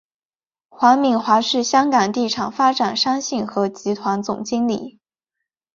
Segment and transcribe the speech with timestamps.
[0.69, 4.97] 黄敏华是香港地产发展商信和集团总经理。